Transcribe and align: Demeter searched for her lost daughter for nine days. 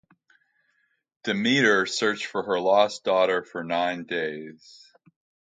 Demeter 1.23 1.85
searched 1.85 2.25
for 2.25 2.41
her 2.41 2.59
lost 2.59 3.03
daughter 3.03 3.43
for 3.43 3.63
nine 3.63 4.05
days. 4.05 4.91